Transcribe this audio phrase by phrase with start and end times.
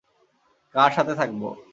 [0.75, 1.41] কার সাথে থাকব?